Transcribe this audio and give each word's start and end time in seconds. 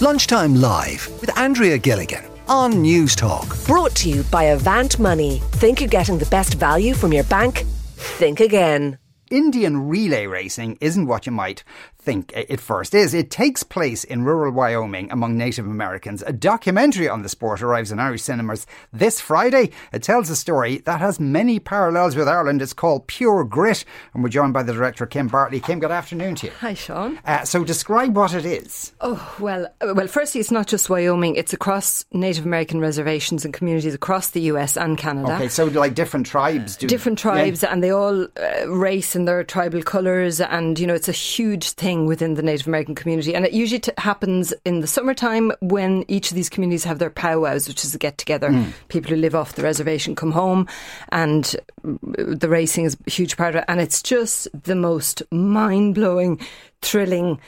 Lunchtime 0.00 0.54
Live 0.54 1.10
with 1.20 1.36
Andrea 1.36 1.76
Gilligan 1.76 2.24
on 2.46 2.74
Newstalk. 2.74 3.66
Brought 3.66 3.96
to 3.96 4.08
you 4.08 4.22
by 4.30 4.44
Avant 4.44 4.96
Money. 5.00 5.42
Think 5.54 5.80
you're 5.80 5.88
getting 5.88 6.18
the 6.18 6.26
best 6.26 6.54
value 6.54 6.94
from 6.94 7.12
your 7.12 7.24
bank? 7.24 7.64
Think 7.96 8.38
again. 8.38 8.98
Indian 9.28 9.88
relay 9.88 10.26
racing 10.26 10.78
isn't 10.80 11.08
what 11.08 11.26
you 11.26 11.32
might 11.32 11.64
think 12.00 12.32
it 12.34 12.60
first 12.60 12.94
is. 12.94 13.12
It 13.12 13.30
takes 13.30 13.62
place 13.62 14.04
in 14.04 14.24
rural 14.24 14.52
Wyoming 14.52 15.10
among 15.10 15.36
Native 15.36 15.66
Americans. 15.66 16.22
A 16.26 16.32
documentary 16.32 17.08
on 17.08 17.22
the 17.22 17.28
sport 17.28 17.60
arrives 17.60 17.92
in 17.92 17.98
Irish 17.98 18.22
cinemas 18.22 18.66
this 18.92 19.20
Friday. 19.20 19.70
It 19.92 20.02
tells 20.02 20.30
a 20.30 20.36
story 20.36 20.78
that 20.78 21.00
has 21.00 21.20
many 21.20 21.58
parallels 21.58 22.16
with 22.16 22.28
Ireland. 22.28 22.62
It's 22.62 22.72
called 22.72 23.08
Pure 23.08 23.44
Grit, 23.44 23.84
and 24.14 24.22
we're 24.22 24.30
joined 24.30 24.54
by 24.54 24.62
the 24.62 24.72
director 24.72 25.06
Kim 25.06 25.28
Bartley. 25.28 25.60
Kim, 25.60 25.80
good 25.80 25.90
afternoon 25.90 26.36
to 26.36 26.46
you. 26.46 26.52
Hi, 26.60 26.72
Sean. 26.74 27.18
Uh, 27.26 27.44
so 27.44 27.62
describe 27.64 28.16
what 28.16 28.32
it 28.32 28.46
is. 28.46 28.92
Oh 29.00 29.36
well, 29.38 29.66
uh, 29.80 29.92
well. 29.94 30.06
Firstly, 30.06 30.40
it's 30.40 30.50
not 30.50 30.66
just 30.66 30.88
Wyoming; 30.88 31.36
it's 31.36 31.52
across 31.52 32.04
Native 32.12 32.46
American 32.46 32.80
reservations 32.80 33.44
and 33.44 33.52
communities 33.52 33.94
across 33.94 34.30
the 34.30 34.40
U.S. 34.52 34.76
and 34.76 34.96
Canada. 34.96 35.34
Okay, 35.34 35.48
so 35.48 35.66
like 35.66 35.94
different 35.94 36.26
tribes, 36.26 36.76
do 36.76 36.86
different 36.86 37.18
tribes, 37.18 37.62
yeah. 37.62 37.72
and 37.72 37.82
they 37.82 37.90
all 37.90 38.24
uh, 38.24 38.68
race 38.70 39.14
in 39.14 39.24
their 39.24 39.44
tribal 39.44 39.82
colours, 39.82 40.40
and 40.40 40.78
you 40.78 40.86
know 40.86 40.94
it's 40.94 41.08
a 41.08 41.12
huge 41.12 41.72
thing 41.72 41.97
thing 41.98 42.06
within 42.06 42.34
the 42.34 42.42
Native 42.42 42.66
American 42.66 42.94
community. 42.94 43.34
And 43.34 43.44
it 43.44 43.52
usually 43.52 43.80
t- 43.80 43.92
happens 43.98 44.54
in 44.64 44.80
the 44.80 44.86
summertime 44.86 45.52
when 45.60 46.04
each 46.08 46.30
of 46.30 46.34
these 46.34 46.48
communities 46.48 46.84
have 46.84 46.98
their 46.98 47.10
powwows, 47.10 47.68
which 47.68 47.84
is 47.84 47.94
a 47.94 47.98
get 47.98 48.18
together. 48.18 48.50
Mm. 48.50 48.72
People 48.88 49.10
who 49.10 49.16
live 49.16 49.34
off 49.34 49.54
the 49.54 49.62
reservation 49.62 50.14
come 50.14 50.32
home, 50.32 50.66
and 51.10 51.56
the 51.82 52.48
racing 52.48 52.84
is 52.84 52.96
a 53.06 53.10
huge 53.10 53.36
part 53.36 53.54
of 53.54 53.60
it. 53.60 53.64
And 53.68 53.80
it's 53.80 54.02
just 54.02 54.48
the 54.52 54.74
most 54.74 55.22
mind 55.30 55.94
blowing, 55.94 56.40
thrilling, 56.82 57.40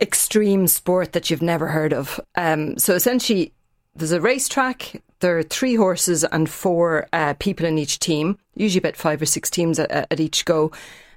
extreme 0.00 0.66
sport 0.66 1.12
that 1.12 1.30
you've 1.30 1.42
never 1.42 1.68
heard 1.68 1.92
of. 1.92 2.20
Um, 2.34 2.78
so 2.78 2.94
essentially, 2.94 3.52
there's 3.94 4.12
a 4.12 4.20
racetrack. 4.20 5.02
There 5.20 5.38
are 5.38 5.42
three 5.42 5.76
horses 5.76 6.24
and 6.24 6.50
four 6.50 7.08
uh, 7.12 7.34
people 7.38 7.64
in 7.64 7.78
each 7.78 7.98
team, 7.98 8.38
usually 8.54 8.80
about 8.80 8.96
five 8.96 9.22
or 9.22 9.26
six 9.26 9.48
teams 9.48 9.78
at, 9.78 9.90
at 9.90 10.20
each 10.20 10.44
go. 10.44 10.70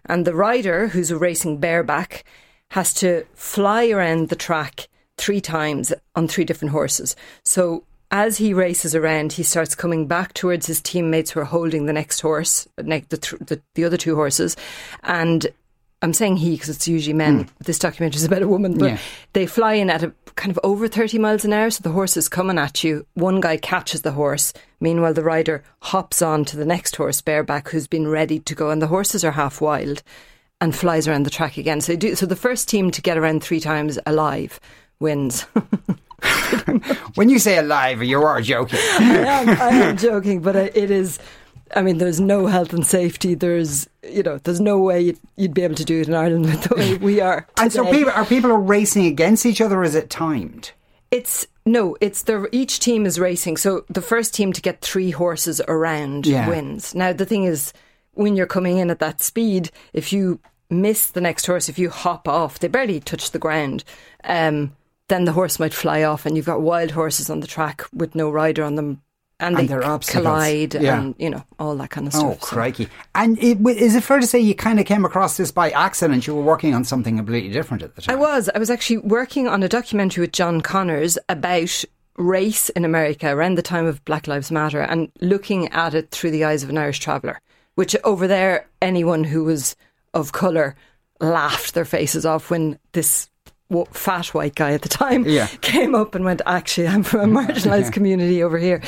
And 0.05 0.23
the 0.23 0.33
rider, 0.33 0.87
who's 0.87 1.11
racing 1.11 1.57
bareback, 1.57 2.23
has 2.71 2.93
to 2.95 3.25
fly 3.33 3.89
around 3.89 4.29
the 4.29 4.35
track 4.35 4.87
three 5.17 5.41
times 5.41 5.93
on 6.15 6.27
three 6.27 6.45
different 6.45 6.71
horses. 6.71 7.15
So 7.43 7.83
as 8.11 8.37
he 8.37 8.53
races 8.53 8.95
around, 8.95 9.33
he 9.33 9.43
starts 9.43 9.75
coming 9.75 10.07
back 10.07 10.33
towards 10.33 10.65
his 10.65 10.81
teammates 10.81 11.31
who 11.31 11.39
are 11.41 11.45
holding 11.45 11.85
the 11.85 11.93
next 11.93 12.21
horse, 12.21 12.67
the, 12.77 13.03
the, 13.09 13.61
the 13.75 13.83
other 13.83 13.97
two 13.97 14.15
horses, 14.15 14.55
and 15.03 15.47
I'm 16.01 16.13
saying 16.13 16.37
he 16.37 16.51
because 16.51 16.69
it's 16.69 16.87
usually 16.87 17.13
men. 17.13 17.45
Mm. 17.45 17.49
This 17.59 17.79
documentary 17.79 18.17
is 18.17 18.23
about 18.23 18.41
a 18.41 18.47
woman, 18.47 18.77
but 18.77 18.91
yeah. 18.91 18.97
they 19.33 19.45
fly 19.45 19.73
in 19.73 19.89
at 19.89 20.03
a 20.03 20.13
kind 20.35 20.49
of 20.49 20.59
over 20.63 20.87
30 20.87 21.17
miles 21.19 21.43
an 21.43 21.51
hour. 21.51 21.69
So 21.69 21.81
the 21.81 21.91
horse 21.91 22.15
is 22.15 22.29
coming 22.29 22.57
at 22.57 22.83
you. 22.83 23.05
One 23.15 23.41
guy 23.41 23.57
catches 23.57 24.01
the 24.01 24.13
horse. 24.13 24.53
Meanwhile, 24.79 25.13
the 25.13 25.23
rider 25.23 25.61
hops 25.81 26.21
on 26.21 26.45
to 26.45 26.57
the 26.57 26.65
next 26.65 26.95
horse, 26.95 27.19
bareback, 27.19 27.69
who's 27.69 27.87
been 27.87 28.07
ready 28.07 28.39
to 28.39 28.55
go. 28.55 28.69
And 28.69 28.81
the 28.81 28.87
horses 28.87 29.25
are 29.25 29.31
half 29.31 29.59
wild 29.59 30.01
and 30.61 30.75
flies 30.75 31.07
around 31.07 31.25
the 31.25 31.29
track 31.29 31.57
again. 31.57 31.81
So, 31.81 31.95
do, 31.95 32.15
so 32.15 32.25
the 32.25 32.35
first 32.35 32.67
team 32.67 32.91
to 32.91 33.01
get 33.01 33.17
around 33.17 33.43
three 33.43 33.59
times 33.59 33.97
alive 34.05 34.59
wins. 34.99 35.41
when 37.15 37.29
you 37.29 37.39
say 37.39 37.57
alive, 37.57 38.03
you 38.03 38.21
are 38.21 38.41
joking. 38.41 38.79
I 38.99 39.03
am, 39.03 39.49
I 39.49 39.69
am 39.69 39.97
joking, 39.97 40.41
but 40.41 40.55
it 40.55 40.91
is. 40.91 41.19
I 41.75 41.83
mean, 41.83 41.99
there's 41.99 42.19
no 42.19 42.47
health 42.47 42.73
and 42.73 42.85
safety. 42.85 43.35
There's, 43.35 43.87
you 44.03 44.23
know, 44.23 44.39
there's 44.39 44.59
no 44.59 44.79
way 44.79 45.01
you'd, 45.01 45.19
you'd 45.37 45.53
be 45.53 45.61
able 45.61 45.75
to 45.75 45.85
do 45.85 46.01
it 46.01 46.07
in 46.07 46.15
Ireland 46.15 46.45
with 46.45 46.63
the 46.63 46.75
way 46.75 46.97
we 46.97 47.21
are. 47.21 47.41
Today. 47.41 47.53
And 47.63 47.73
so, 47.73 47.91
people 47.91 48.11
are 48.11 48.25
people 48.25 48.51
are 48.51 48.59
racing 48.59 49.05
against 49.05 49.45
each 49.45 49.61
other? 49.61 49.83
is 49.83 49.95
it 49.95 50.09
timed? 50.09 50.71
It's 51.11 51.47
no, 51.65 51.95
it's 52.01 52.23
the 52.23 52.49
each 52.51 52.79
team 52.79 53.05
is 53.05 53.19
racing. 53.19 53.57
So 53.57 53.85
the 53.89 54.01
first 54.01 54.33
team 54.33 54.53
to 54.53 54.61
get 54.61 54.81
three 54.81 55.11
horses 55.11 55.61
around 55.67 56.25
yeah. 56.25 56.47
wins. 56.47 56.95
Now 56.95 57.13
the 57.13 57.25
thing 57.25 57.43
is, 57.43 57.73
when 58.13 58.35
you're 58.35 58.45
coming 58.45 58.77
in 58.77 58.89
at 58.89 58.99
that 58.99 59.21
speed, 59.21 59.71
if 59.93 60.11
you 60.11 60.39
miss 60.69 61.07
the 61.07 61.21
next 61.21 61.45
horse, 61.45 61.69
if 61.69 61.79
you 61.79 61.89
hop 61.89 62.27
off, 62.27 62.59
they 62.59 62.67
barely 62.67 62.99
touch 62.99 63.31
the 63.31 63.39
ground. 63.39 63.83
Um, 64.23 64.75
then 65.07 65.25
the 65.25 65.31
horse 65.31 65.59
might 65.59 65.73
fly 65.73 66.03
off, 66.03 66.25
and 66.25 66.35
you've 66.35 66.45
got 66.45 66.61
wild 66.61 66.91
horses 66.91 67.29
on 67.29 67.39
the 67.39 67.47
track 67.47 67.83
with 67.93 68.13
no 68.15 68.29
rider 68.29 68.63
on 68.63 68.75
them 68.75 69.01
and, 69.39 69.57
and 69.57 69.69
they 69.69 70.11
collide 70.11 70.73
yeah. 70.75 70.99
and 70.99 71.15
you 71.17 71.29
know 71.29 71.43
all 71.59 71.75
that 71.77 71.89
kind 71.89 72.07
of 72.07 72.15
oh, 72.15 72.19
stuff. 72.19 72.39
Oh, 72.43 72.45
crikey! 72.45 72.85
So. 72.85 72.91
And 73.15 73.37
it, 73.39 73.57
is 73.77 73.95
it 73.95 74.03
fair 74.03 74.19
to 74.19 74.27
say 74.27 74.39
you 74.39 74.53
kind 74.53 74.79
of 74.79 74.85
came 74.85 75.05
across 75.05 75.37
this 75.37 75.51
by 75.51 75.71
accident? 75.71 76.27
You 76.27 76.35
were 76.35 76.43
working 76.43 76.73
on 76.73 76.83
something 76.83 77.17
completely 77.17 77.51
different 77.51 77.83
at 77.83 77.95
the 77.95 78.01
time. 78.01 78.15
I 78.15 78.19
was. 78.19 78.49
I 78.53 78.59
was 78.59 78.69
actually 78.69 78.97
working 78.97 79.47
on 79.47 79.63
a 79.63 79.69
documentary 79.69 80.21
with 80.21 80.33
John 80.33 80.61
Connors 80.61 81.17
about 81.29 81.83
race 82.17 82.69
in 82.69 82.83
America 82.83 83.29
around 83.29 83.55
the 83.55 83.61
time 83.61 83.85
of 83.85 84.03
Black 84.03 84.27
Lives 84.27 84.51
Matter 84.51 84.81
and 84.81 85.09
looking 85.21 85.69
at 85.69 85.93
it 85.93 86.11
through 86.11 86.31
the 86.31 86.43
eyes 86.43 86.63
of 86.63 86.69
an 86.69 86.77
Irish 86.77 86.99
traveller 86.99 87.39
which 87.79 87.95
over 88.03 88.27
there, 88.27 88.67
anyone 88.81 89.23
who 89.23 89.45
was 89.45 89.77
of 90.13 90.33
colour 90.33 90.75
laughed 91.21 91.73
their 91.73 91.85
faces 91.85 92.25
off 92.25 92.49
when 92.51 92.77
this 92.91 93.29
fat 93.91 94.33
white 94.33 94.55
guy 94.55 94.73
at 94.73 94.81
the 94.81 94.89
time 94.89 95.23
yeah. 95.25 95.47
came 95.61 95.95
up 95.95 96.13
and 96.13 96.25
went, 96.25 96.41
Actually, 96.45 96.87
I'm 96.89 97.03
from 97.03 97.37
a 97.37 97.41
marginalised 97.41 97.83
yeah. 97.83 97.91
community 97.91 98.43
over 98.43 98.57
here. 98.57 98.81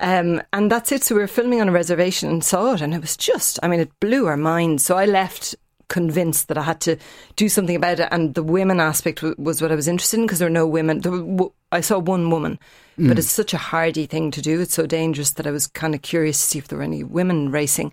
Um, 0.00 0.40
and 0.54 0.72
that's 0.72 0.90
it. 0.92 1.04
So 1.04 1.14
we 1.14 1.20
were 1.20 1.26
filming 1.26 1.60
on 1.60 1.68
a 1.68 1.72
reservation 1.72 2.30
and 2.30 2.42
saw 2.42 2.72
it, 2.72 2.80
and 2.80 2.94
it 2.94 3.02
was 3.02 3.18
just, 3.18 3.58
I 3.62 3.68
mean, 3.68 3.80
it 3.80 4.00
blew 4.00 4.24
our 4.26 4.38
minds. 4.38 4.82
So 4.82 4.96
I 4.96 5.04
left 5.04 5.54
convinced 5.88 6.48
that 6.48 6.56
I 6.56 6.62
had 6.62 6.80
to 6.82 6.96
do 7.36 7.50
something 7.50 7.76
about 7.76 8.00
it. 8.00 8.08
And 8.10 8.34
the 8.34 8.42
women 8.42 8.80
aspect 8.80 9.22
was 9.36 9.60
what 9.60 9.72
I 9.72 9.74
was 9.74 9.88
interested 9.88 10.20
in 10.20 10.26
because 10.26 10.38
there 10.38 10.46
were 10.46 10.50
no 10.50 10.66
women. 10.66 11.02
Were, 11.36 11.50
I 11.70 11.82
saw 11.82 11.98
one 11.98 12.30
woman, 12.30 12.58
mm. 12.98 13.08
but 13.08 13.18
it's 13.18 13.28
such 13.28 13.52
a 13.52 13.58
hardy 13.58 14.06
thing 14.06 14.30
to 14.30 14.40
do. 14.40 14.58
It's 14.62 14.72
so 14.72 14.86
dangerous 14.86 15.32
that 15.32 15.46
I 15.46 15.50
was 15.50 15.66
kind 15.66 15.94
of 15.94 16.00
curious 16.00 16.40
to 16.40 16.48
see 16.48 16.58
if 16.58 16.68
there 16.68 16.78
were 16.78 16.84
any 16.84 17.04
women 17.04 17.50
racing. 17.50 17.92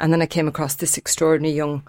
And 0.00 0.12
then 0.12 0.22
I 0.22 0.26
came 0.26 0.48
across 0.48 0.74
this 0.74 0.98
extraordinary 0.98 1.54
young 1.54 1.82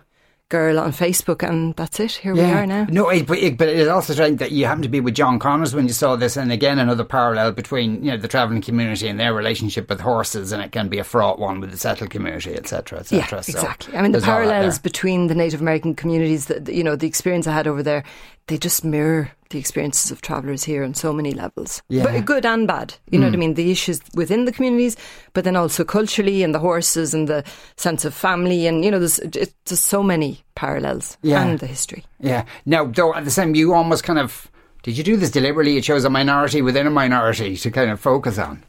girl 0.50 0.80
on 0.80 0.92
Facebook, 0.92 1.48
and 1.48 1.76
that's 1.76 2.00
it. 2.00 2.12
Here 2.12 2.36
yeah. 2.36 2.46
we 2.46 2.52
are 2.52 2.68
now. 2.68 2.86
No, 2.90 3.06
but, 3.24 3.58
but 3.58 3.68
it's 3.68 3.90
also 3.90 4.14
strange 4.14 4.40
that 4.40 4.52
you 4.52 4.66
happened 4.66 4.84
to 4.84 4.90
be 4.90 5.00
with 5.00 5.16
John 5.16 5.40
Connors 5.40 5.74
when 5.74 5.88
you 5.88 5.94
saw 5.94 6.16
this, 6.16 6.38
and 6.38 6.52
again 6.52 6.78
another 6.78 7.04
parallel 7.04 7.52
between 7.52 8.04
you 8.04 8.12
know 8.12 8.18
the 8.18 8.28
travelling 8.28 8.62
community 8.62 9.08
and 9.08 9.20
their 9.20 9.34
relationship 9.34 9.90
with 9.90 10.00
horses, 10.00 10.52
and 10.52 10.62
it 10.62 10.72
can 10.72 10.88
be 10.88 11.00
a 11.00 11.04
fraught 11.04 11.40
one 11.40 11.60
with 11.60 11.72
the 11.72 11.78
settled 11.78 12.12
community, 12.12 12.56
etc., 12.56 13.00
etc. 13.00 13.20
Yeah, 13.20 13.42
so 13.42 13.52
exactly. 13.54 13.98
I 13.98 14.02
mean, 14.02 14.12
the 14.12 14.22
parallels 14.22 14.78
between 14.78 15.28
the 15.28 15.36
Native 15.36 15.62
American 15.62 15.96
communities, 15.96 16.46
that 16.46 16.72
you 16.72 16.84
know, 16.84 16.96
the 16.96 17.08
experience 17.08 17.48
I 17.48 17.54
had 17.54 17.68
over 17.68 17.82
there, 17.82 18.04
they 18.48 18.58
just 18.58 18.84
mirror 18.84 19.32
the 19.50 19.60
experiences 19.60 20.12
of 20.12 20.22
travellers 20.22 20.64
here 20.64 20.84
on 20.84 20.94
so 20.94 21.14
many 21.14 21.32
levels, 21.32 21.82
yeah. 21.88 22.04
but 22.04 22.26
good 22.26 22.46
and 22.46 22.68
bad. 22.68 22.96
You 23.10 23.20
know 23.20 23.28
mm. 23.28 23.30
what 23.30 23.36
I 23.36 23.40
mean? 23.40 23.54
The 23.54 23.72
issues 23.72 24.02
within 24.14 24.46
the 24.46 24.52
communities, 24.52 24.98
but 25.34 25.44
then 25.44 25.56
also 25.56 25.84
culturally 25.84 26.44
and 26.44 26.54
the 26.54 26.60
horses 26.60 27.14
and 27.14 27.28
the 27.28 27.44
sense 27.78 28.06
of 28.06 28.14
family, 28.14 28.68
and 28.68 28.84
you 28.84 28.92
know, 28.92 29.00
there's 29.00 29.20
just 29.66 29.86
so 29.86 30.04
many 30.04 30.44
parallels 30.56 31.18
yeah. 31.22 31.44
and 31.44 31.60
the 31.60 31.68
history. 31.68 32.06
Yeah. 32.20 32.46
Now, 32.66 32.86
though, 32.86 33.14
at 33.14 33.26
the 33.26 33.32
same, 33.32 33.56
you 33.56 33.74
almost 33.74 34.04
kind 34.04 34.20
of 34.20 34.50
did 34.86 34.98
you 35.00 35.04
do 35.04 35.18
this 35.18 35.32
deliberately? 35.32 35.78
It 35.78 35.86
shows 35.86 36.06
a 36.06 36.12
minority 36.12 36.62
within 36.62 36.86
a 36.86 36.92
minority 36.92 37.58
to 37.58 37.72
kind 37.72 37.90
of 37.90 38.00
focus 38.00 38.38
on. 38.38 38.64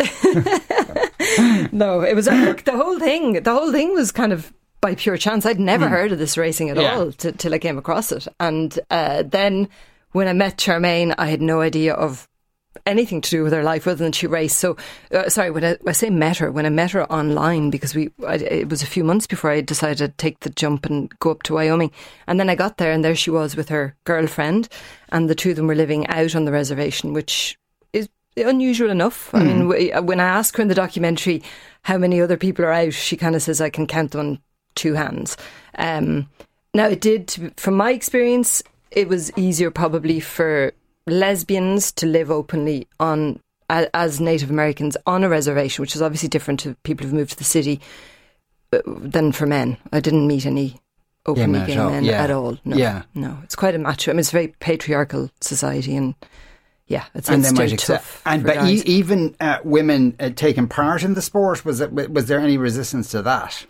no, 1.72 2.00
it 2.00 2.16
was 2.16 2.24
the 2.24 2.72
whole 2.74 2.98
thing. 2.98 3.40
The 3.40 3.52
whole 3.52 3.70
thing 3.70 3.94
was 3.94 4.10
kind 4.10 4.32
of 4.32 4.52
by 4.84 4.94
pure 4.94 5.16
chance. 5.16 5.46
I'd 5.46 5.58
never 5.58 5.86
mm. 5.86 5.90
heard 5.90 6.12
of 6.12 6.18
this 6.18 6.36
racing 6.36 6.68
at 6.68 6.76
yeah. 6.76 6.94
all 6.94 7.10
t- 7.10 7.32
till 7.32 7.54
I 7.54 7.58
came 7.58 7.78
across 7.78 8.12
it, 8.12 8.28
and 8.38 8.78
uh, 8.90 9.22
then 9.22 9.70
when 10.12 10.28
I 10.28 10.34
met 10.34 10.58
Sharmaine, 10.58 11.14
I 11.16 11.28
had 11.28 11.40
no 11.40 11.62
idea 11.62 11.94
of 11.94 12.28
anything 12.84 13.22
to 13.22 13.30
do 13.30 13.42
with 13.42 13.54
her 13.54 13.62
life 13.62 13.86
other 13.86 14.04
than 14.04 14.12
she 14.12 14.26
raced. 14.26 14.58
So, 14.58 14.76
uh, 15.10 15.30
sorry, 15.30 15.50
when 15.50 15.64
I, 15.64 15.78
I, 15.86 15.92
say 15.92 16.10
met 16.10 16.36
her, 16.36 16.52
when 16.52 16.66
I 16.66 16.68
met 16.68 16.90
her 16.90 17.10
online, 17.10 17.70
because 17.70 17.94
we, 17.94 18.10
I, 18.26 18.34
it 18.34 18.68
was 18.68 18.82
a 18.82 18.86
few 18.86 19.04
months 19.04 19.26
before 19.26 19.50
I 19.50 19.62
decided 19.62 19.98
to 19.98 20.08
take 20.08 20.40
the 20.40 20.50
jump 20.50 20.84
and 20.84 21.10
go 21.18 21.30
up 21.30 21.44
to 21.44 21.54
Wyoming. 21.54 21.90
And 22.26 22.38
then 22.38 22.50
I 22.50 22.54
got 22.54 22.76
there 22.76 22.92
and 22.92 23.02
there 23.02 23.16
she 23.16 23.30
was 23.30 23.56
with 23.56 23.70
her 23.70 23.96
girlfriend 24.04 24.68
and 25.08 25.30
the 25.30 25.34
two 25.34 25.50
of 25.50 25.56
them 25.56 25.66
were 25.66 25.74
living 25.74 26.06
out 26.08 26.34
on 26.34 26.44
the 26.44 26.52
reservation, 26.52 27.14
which 27.14 27.58
is 27.94 28.08
unusual 28.36 28.90
enough. 28.90 29.30
Mm. 29.32 29.40
I 29.40 29.44
mean, 29.44 29.92
hmm. 29.92 30.06
when 30.06 30.20
I 30.20 30.24
ask 30.24 30.54
her 30.56 30.62
in 30.62 30.68
the 30.68 30.74
documentary 30.74 31.42
how 31.84 31.96
many 31.96 32.20
other 32.20 32.36
people 32.36 32.66
are 32.66 32.72
out, 32.72 32.92
she 32.92 33.16
kind 33.16 33.34
of 33.34 33.40
says 33.40 33.62
I 33.62 33.70
can 33.70 33.86
count 33.86 34.10
them 34.10 34.20
on 34.20 34.38
two 34.74 34.94
hands. 34.94 35.36
Um, 35.76 36.28
now, 36.72 36.86
it 36.86 37.00
did, 37.00 37.52
from 37.56 37.74
my 37.74 37.92
experience, 37.92 38.62
it 38.90 39.08
was 39.08 39.32
easier 39.36 39.70
probably 39.70 40.20
for 40.20 40.72
lesbians 41.06 41.92
to 41.92 42.06
live 42.06 42.30
openly 42.30 42.88
on 42.98 43.40
as 43.68 44.20
Native 44.20 44.50
Americans 44.50 44.96
on 45.06 45.24
a 45.24 45.28
reservation, 45.28 45.82
which 45.82 45.96
is 45.96 46.02
obviously 46.02 46.28
different 46.28 46.60
to 46.60 46.76
people 46.82 47.04
who've 47.04 47.14
moved 47.14 47.30
to 47.30 47.38
the 47.38 47.44
city 47.44 47.80
uh, 48.72 48.80
than 48.86 49.32
for 49.32 49.46
men. 49.46 49.76
I 49.92 50.00
didn't 50.00 50.26
meet 50.26 50.46
any 50.46 50.78
openly 51.26 51.60
yeah, 51.60 51.66
gay 51.66 51.76
men 51.76 52.04
yeah. 52.04 52.22
at 52.22 52.30
all. 52.30 52.58
No, 52.64 52.76
yeah. 52.76 53.02
no, 53.14 53.38
it's 53.42 53.56
quite 53.56 53.74
a 53.74 53.78
macho. 53.78 54.10
I 54.10 54.14
mean, 54.14 54.20
it's 54.20 54.28
a 54.28 54.32
very 54.32 54.48
patriarchal 54.60 55.30
society, 55.40 55.96
and 55.96 56.14
yeah, 56.86 57.04
it's, 57.14 57.30
and 57.30 57.42
it's 57.42 57.52
might 57.52 57.78
tough. 57.78 58.22
And 58.26 58.44
but 58.44 58.68
e- 58.68 58.82
even 58.84 59.34
uh, 59.40 59.58
women 59.64 60.14
uh, 60.20 60.30
taking 60.30 60.68
part 60.68 61.02
in 61.02 61.14
the 61.14 61.22
sport 61.22 61.64
was 61.64 61.80
it, 61.80 61.92
was 61.92 62.26
there 62.26 62.40
any 62.40 62.58
resistance 62.58 63.10
to 63.12 63.22
that? 63.22 63.64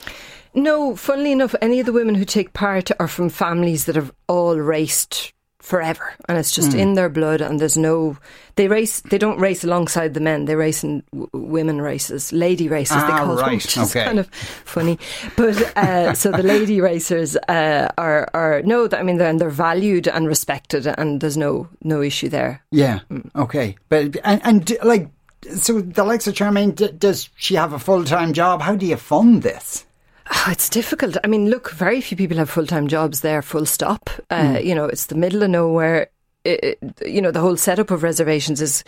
No, 0.54 0.94
funnily 0.96 1.32
enough, 1.32 1.54
any 1.60 1.80
of 1.80 1.86
the 1.86 1.92
women 1.92 2.14
who 2.14 2.24
take 2.24 2.52
part 2.52 2.90
are 3.00 3.08
from 3.08 3.28
families 3.28 3.84
that 3.86 3.96
have 3.96 4.12
all 4.28 4.56
raced 4.56 5.32
forever 5.60 6.12
and 6.28 6.36
it's 6.36 6.52
just 6.52 6.74
in 6.74 6.92
their 6.92 7.08
blood 7.08 7.40
and 7.40 7.58
there's 7.58 7.78
no 7.78 8.18
they 8.56 8.68
race 8.68 9.00
they 9.00 9.16
don't 9.16 9.40
race 9.40 9.64
alongside 9.64 10.12
the 10.12 10.20
men 10.20 10.44
they 10.44 10.54
race 10.56 10.84
in 10.84 11.02
w- 11.10 11.26
women 11.32 11.80
races 11.80 12.34
lady 12.34 12.68
races 12.68 12.94
they 12.98 13.02
Ah, 13.02 13.24
call 13.24 13.36
them 13.36 13.46
right, 13.46 13.52
which 13.64 13.74
is 13.78 13.90
okay. 13.96 14.04
kind 14.04 14.18
of 14.18 14.28
funny 14.66 14.98
but 15.38 15.56
uh, 15.74 16.12
so 16.12 16.30
the 16.30 16.42
lady 16.42 16.82
racers 16.82 17.34
uh, 17.48 17.88
are 17.96 18.28
are 18.34 18.60
no 18.60 18.86
I 18.92 19.02
mean 19.02 19.16
they're, 19.16 19.30
and 19.30 19.40
they're 19.40 19.48
valued 19.48 20.06
and 20.06 20.26
respected 20.28 20.86
and 20.86 21.22
there's 21.22 21.38
no 21.38 21.66
no 21.82 22.02
issue 22.02 22.28
there 22.28 22.62
Yeah. 22.70 23.00
Okay. 23.34 23.76
But 23.88 24.18
and, 24.22 24.42
and 24.44 24.64
d- 24.66 24.76
like, 24.84 25.08
so 25.56 25.80
the 25.80 26.04
likes 26.04 26.26
of 26.26 26.34
Sharmaine, 26.34 26.74
d- 26.74 26.92
does 26.92 27.30
she 27.36 27.54
have 27.54 27.72
a 27.72 27.78
full 27.78 28.04
time 28.04 28.34
job? 28.34 28.60
How 28.60 28.76
do 28.76 28.84
you 28.84 28.96
fund 28.98 29.42
this? 29.42 29.86
Oh, 30.34 30.48
it's 30.50 30.68
difficult. 30.68 31.16
I 31.24 31.26
mean, 31.28 31.48
look, 31.48 31.70
very 31.70 32.00
few 32.00 32.16
people 32.16 32.36
have 32.38 32.50
full 32.50 32.66
time 32.66 32.88
jobs 32.88 33.20
there, 33.20 33.42
full 33.42 33.66
stop. 33.66 34.10
Uh, 34.30 34.58
You 34.62 34.74
know, 34.74 34.84
it's 34.86 35.06
the 35.06 35.14
middle 35.14 35.42
of 35.42 35.50
nowhere. 35.50 36.08
It, 36.44 36.64
it- 36.64 36.78
you 37.06 37.20
know, 37.22 37.30
the 37.30 37.40
whole 37.40 37.56
setup 37.56 37.90
of 37.90 38.02
reservations 38.02 38.60
is 38.60 38.84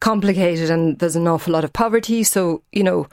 complicated 0.00 0.70
and 0.70 0.98
there's 0.98 1.16
an 1.16 1.26
awful 1.28 1.52
lot 1.52 1.64
of 1.64 1.72
poverty. 1.72 2.22
So, 2.24 2.62
you 2.72 2.82
know, 2.82 3.06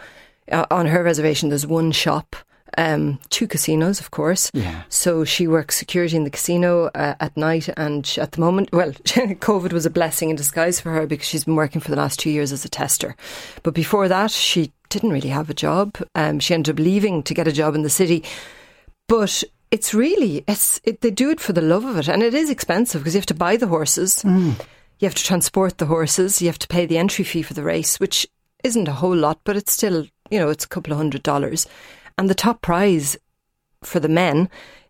uh, 0.52 0.66
on 0.72 0.86
her 0.88 1.04
reservation, 1.04 1.50
there's 1.50 1.66
one 1.68 1.92
shop. 1.92 2.36
Um, 2.78 3.20
two 3.30 3.48
casinos, 3.48 4.00
of 4.00 4.12
course. 4.12 4.50
Yeah. 4.54 4.84
So 4.88 5.26
she 5.26 5.46
works 5.46 5.76
security 5.78 6.16
in 6.16 6.24
the 6.24 6.30
casino 6.30 6.86
uh, 6.96 7.16
at 7.20 7.36
night, 7.36 7.68
and 7.76 8.06
she, 8.08 8.22
at 8.22 8.32
the 8.32 8.40
moment, 8.40 8.70
well, 8.72 8.92
COVID 9.04 9.74
was 9.74 9.86
a 9.86 9.90
blessing 9.90 10.30
in 10.30 10.38
disguise 10.38 10.80
for 10.80 10.92
her 10.92 11.06
because 11.06 11.28
she's 11.28 11.44
been 11.44 11.58
working 11.58 11.82
for 11.82 11.92
the 11.92 11.98
last 11.98 12.20
two 12.20 12.30
years 12.30 12.52
as 12.54 12.64
a 12.64 12.70
tester. 12.70 13.16
But 13.64 13.74
before 13.74 14.08
that, 14.08 14.32
she 14.32 14.72
didn't 14.92 15.12
really 15.12 15.30
have 15.30 15.50
a 15.50 15.56
job. 15.56 15.98
Um, 16.14 16.40
she 16.40 16.54
ended 16.54 16.76
up 16.76 16.80
leaving 16.84 17.24
to 17.24 17.34
get 17.34 17.48
a 17.48 17.52
job 17.52 17.74
in 17.76 17.82
the 17.82 17.90
city, 17.90 18.24
but 19.08 19.44
it's 19.72 19.94
really 19.94 20.44
it's 20.48 20.80
it, 20.84 21.02
they 21.02 21.10
do 21.12 21.32
it 21.32 21.40
for 21.40 21.54
the 21.54 21.62
love 21.62 21.86
of 21.86 21.98
it, 21.98 22.08
and 22.08 22.22
it 22.22 22.34
is 22.34 22.50
expensive 22.50 23.02
because 23.02 23.16
you 23.16 23.20
have 23.20 23.26
to 23.28 23.34
buy 23.34 23.56
the 23.58 23.68
horses, 23.68 24.22
you 25.00 25.06
have 25.08 25.16
to 25.16 25.24
transport 25.24 25.78
the 25.78 25.86
horses, 25.88 26.42
you 26.42 26.48
have 26.48 26.60
to 26.60 26.68
pay 26.68 26.86
the 26.86 26.98
entry 26.98 27.24
fee 27.24 27.42
for 27.42 27.54
the 27.54 27.64
race, 27.64 28.00
which 28.00 28.28
isn't 28.64 28.88
a 28.88 28.94
whole 28.94 29.16
lot, 29.16 29.40
but 29.44 29.56
it's 29.56 29.74
still 29.74 30.06
you 30.30 30.40
know 30.40 30.50
it's 30.50 30.66
a 30.66 30.70
couple 30.70 30.92
of 30.94 30.98
hundred 30.98 31.24
dollars, 31.24 31.68
and 32.18 32.30
the 32.30 32.36
top 32.36 32.62
prize 32.62 33.18
for 33.84 34.00
the 34.00 34.10
men 34.10 34.50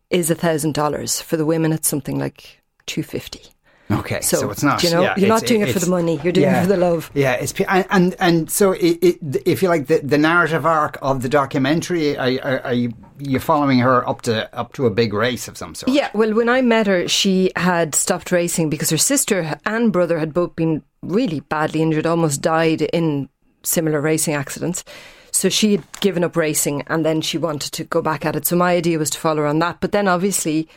is 0.09 0.30
a 0.30 0.36
thousand 0.36 0.74
dollars. 0.74 1.21
For 1.21 1.38
the 1.38 1.45
women, 1.45 1.71
it's 1.71 1.88
something 1.88 2.19
like 2.19 2.62
two 2.88 3.04
fifty. 3.04 3.44
Okay, 3.92 4.22
so, 4.22 4.38
So, 4.38 4.52
it's 4.52 4.64
not. 4.64 4.84
you 4.84 4.92
know, 4.92 5.02
yeah, 5.02 5.16
you're 5.18 5.28
not 5.28 5.46
doing 5.46 5.62
it 5.62 5.72
for 5.74 5.80
the 5.80 5.90
money, 5.90 6.20
you're 6.24 6.34
doing 6.34 6.50
it 6.50 6.62
for 6.62 6.68
the 6.68 6.78
love. 6.78 7.12
Yeah, 7.14 7.34
it's 7.34 7.54
and 7.62 7.86
and, 7.90 8.16
and 8.20 8.50
so 8.50 8.72
it, 8.72 9.00
it, 9.02 9.44
if 9.46 9.62
you 9.62 9.70
like 9.70 9.88
the, 9.88 10.00
the 10.00 10.18
narrative 10.18 10.66
arc 10.66 10.98
of 11.02 11.22
the 11.22 11.30
documentary, 11.30 12.18
are, 12.18 12.40
are, 12.44 12.60
are 12.62 12.74
you 12.74 12.94
you 13.20 13.40
following 13.40 13.80
her 13.80 14.08
up 14.08 14.22
to 14.24 14.54
up 14.56 14.74
to 14.74 14.86
a 14.86 14.90
big 14.90 15.14
race 15.14 15.48
of 15.48 15.58
some 15.58 15.76
sort? 15.76 15.92
Yeah, 15.92 16.10
well, 16.14 16.34
when 16.34 16.50
I 16.50 16.62
met 16.62 16.88
her, 16.88 17.08
she 17.08 17.52
had 17.56 17.96
stopped 17.96 18.32
racing 18.32 18.70
because 18.70 18.90
her 18.90 18.98
sister 18.98 19.56
and 19.66 19.92
brother 19.92 20.20
had 20.20 20.34
both 20.34 20.56
been 20.56 20.84
really 21.02 21.40
badly 21.42 21.82
injured, 21.82 22.06
almost 22.06 22.42
died 22.42 22.82
in 22.82 23.30
similar 23.64 24.02
racing 24.02 24.34
accidents. 24.34 24.84
So 25.32 25.50
she 25.50 25.74
had 25.74 25.84
given 26.02 26.24
up 26.24 26.36
racing 26.36 26.84
and 26.88 27.06
then 27.06 27.22
she 27.22 27.38
wanted 27.38 27.72
to 27.74 27.84
go 27.86 28.02
back 28.02 28.26
at 28.26 28.36
it. 28.36 28.46
So 28.46 28.56
my 28.56 28.74
idea 28.74 29.00
was 29.00 29.10
to 29.12 29.18
follow 29.18 29.38
her 29.44 29.48
on 29.48 29.60
that. 29.60 29.80
But 29.80 29.94
then 29.94 30.08
obviously 30.08 30.68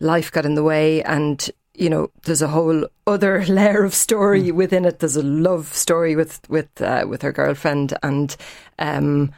life 0.00 0.32
got 0.32 0.44
in 0.44 0.54
the 0.54 0.64
way 0.64 1.02
and 1.04 1.48
you 1.74 1.88
know 1.88 2.10
there's 2.24 2.42
a 2.42 2.48
whole 2.48 2.86
other 3.06 3.44
layer 3.48 3.84
of 3.84 3.94
story 3.94 4.50
within 4.52 4.84
it 4.84 4.98
there's 4.98 5.16
a 5.16 5.22
love 5.22 5.72
story 5.74 6.16
with 6.16 6.40
with 6.48 6.68
uh, 6.80 7.04
with 7.08 7.22
her 7.22 7.32
girlfriend 7.32 7.96
and 8.02 8.36
um 8.78 9.32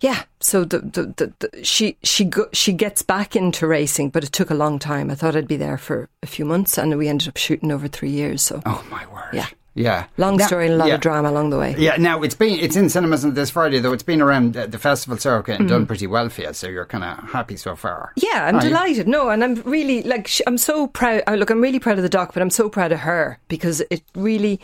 yeah 0.00 0.24
so 0.40 0.64
the, 0.64 0.78
the, 0.80 1.02
the, 1.16 1.32
the 1.38 1.64
she 1.64 1.96
she 2.02 2.24
go, 2.24 2.46
she 2.52 2.72
gets 2.72 3.02
back 3.02 3.36
into 3.36 3.66
racing 3.66 4.10
but 4.10 4.24
it 4.24 4.32
took 4.32 4.50
a 4.50 4.54
long 4.54 4.78
time 4.78 5.10
i 5.10 5.14
thought 5.14 5.36
i'd 5.36 5.48
be 5.48 5.56
there 5.56 5.78
for 5.78 6.08
a 6.22 6.26
few 6.26 6.44
months 6.44 6.76
and 6.78 6.96
we 6.98 7.08
ended 7.08 7.28
up 7.28 7.36
shooting 7.36 7.70
over 7.70 7.86
3 7.88 8.08
years 8.10 8.42
so 8.42 8.60
Oh 8.66 8.84
my 8.90 9.06
word. 9.06 9.30
Yeah. 9.32 9.46
Yeah. 9.74 10.04
long 10.16 10.36
Now- 10.36 10.46
story 10.46 10.66
and 10.66 10.74
a 10.74 10.76
lot 10.78 10.88
yeah. 10.88 10.94
of 10.94 11.00
drama 11.00 11.30
along 11.30 11.50
the 11.50 11.58
way 11.58 11.74
Yeah, 11.76 11.96
now 11.96 12.22
it's 12.22 12.34
been 12.36 12.58
it's 12.58 12.76
in 12.76 12.88
cinemas 12.88 13.22
this 13.22 13.50
Friday 13.50 13.80
though. 13.80 13.92
It's 13.92 14.02
been 14.04 14.20
around 14.22 14.56
uh, 14.56 14.66
the 14.66 14.78
festival 14.78 15.18
circuit 15.18 15.56
Mm. 15.56 15.60
and 15.60 15.68
done 15.68 15.86
pretty 15.86 16.06
well 16.06 16.28
for 16.28 16.42
you, 16.42 16.52
so 16.52 16.68
you're 16.68 16.84
kind 16.86 17.02
of 17.04 17.30
happy 17.30 17.56
so 17.56 17.74
far. 17.74 18.12
Yeah, 18.16 18.44
I'm 18.46 18.56
Are 18.56 18.62
you? 18.62 18.68
delighted. 18.68 19.08
No, 19.08 19.30
and 19.30 19.42
I'm 19.42 19.54
really 19.64 20.02
like 20.04 20.28
sh- 20.28 20.42
I'm 20.46 20.58
so 20.58 20.86
proud. 20.86 21.22
uh, 21.26 21.34
Look, 21.34 21.50
I'm 21.50 21.60
really 21.60 21.80
proud 21.80 21.96
of 21.98 22.02
the 22.02 22.08
doc, 22.08 22.32
but 22.34 22.42
I'm 22.42 22.50
so 22.50 22.68
proud 22.68 22.92
of 22.92 23.00
her 23.00 23.38
because 23.48 23.82
it 23.90 24.02
really, 24.14 24.60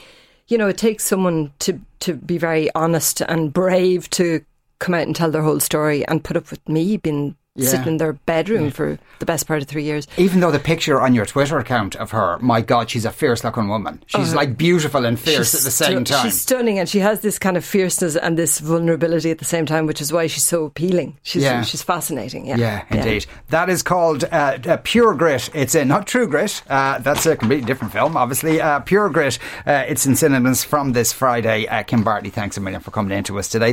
you 0.48 0.56
know, 0.58 0.68
it 0.68 0.78
takes 0.78 1.04
someone 1.04 1.52
to 1.60 1.80
to 2.00 2.14
be 2.14 2.38
very 2.38 2.70
honest 2.74 3.20
and 3.20 3.52
brave 3.52 4.08
to 4.10 4.42
come 4.78 4.94
out 4.94 5.06
and 5.06 5.14
tell 5.14 5.30
their 5.30 5.42
whole 5.42 5.60
story 5.60 6.06
and 6.08 6.24
put 6.24 6.36
up 6.36 6.50
with 6.50 6.66
me 6.68 6.96
being 6.96 7.36
Yeah. 7.56 7.68
sitting 7.68 7.88
in 7.88 7.96
their 7.96 8.12
bedroom 8.12 8.70
for 8.70 8.96
the 9.18 9.26
best 9.26 9.48
part 9.48 9.60
of 9.60 9.66
three 9.66 9.82
years. 9.82 10.06
Even 10.16 10.38
though 10.38 10.52
the 10.52 10.60
picture 10.60 11.00
on 11.00 11.14
your 11.14 11.26
Twitter 11.26 11.58
account 11.58 11.96
of 11.96 12.12
her, 12.12 12.38
my 12.40 12.60
God, 12.60 12.88
she's 12.88 13.04
a 13.04 13.10
fierce 13.10 13.42
looking 13.42 13.66
woman. 13.66 14.02
She's 14.06 14.32
like 14.34 14.56
beautiful 14.56 15.04
and 15.04 15.18
fierce 15.18 15.52
at 15.56 15.62
the 15.62 15.70
same 15.72 16.06
stu- 16.06 16.14
time. 16.14 16.26
Oh. 16.26 16.30
She's 16.30 16.40
stunning, 16.40 16.78
and 16.78 16.88
she 16.88 17.00
has 17.00 17.22
this 17.22 17.40
kind 17.40 17.56
of 17.56 17.64
fierceness 17.64 18.14
and 18.14 18.38
this 18.38 18.60
vulnerability 18.60 19.32
at 19.32 19.38
the 19.38 19.44
same 19.44 19.66
time, 19.66 19.86
which 19.86 20.00
is 20.00 20.12
why 20.12 20.28
she's 20.28 20.44
so 20.44 20.64
appealing. 20.64 21.16
She's 21.22 21.42
Yeah. 21.42 21.62
she's 21.62 21.82
fascinating. 21.82 22.46
Yeah, 22.46 22.56
Yeah, 22.56 22.84
indeed. 22.88 23.26
That 23.48 23.68
is 23.68 23.82
called 23.82 24.22
uh, 24.30 24.58
uh, 24.64 24.76
Pure 24.84 25.14
Grit. 25.14 25.50
It's 25.52 25.74
uh, 25.74 25.82
not 25.82 26.06
True 26.06 26.28
Grit. 26.28 26.62
Uh, 26.70 26.98
that's 27.00 27.26
a 27.26 27.36
completely 27.36 27.66
different 27.66 27.92
film, 27.92 28.16
obviously. 28.16 28.60
Uh, 28.60 28.78
Pure 28.78 29.10
Grit. 29.10 29.40
Uh, 29.66 29.84
it's 29.88 30.06
in 30.06 30.14
cinemas 30.14 30.62
from 30.62 30.92
this 30.92 31.12
Friday. 31.12 31.66
Uh, 31.66 31.82
Kim 31.82 32.04
Bartley, 32.04 32.30
thanks 32.30 32.56
a 32.56 32.60
million 32.60 32.80
for 32.80 32.92
coming 32.92 33.18
in 33.18 33.24
to 33.24 33.38
us 33.40 33.48
today. 33.48 33.72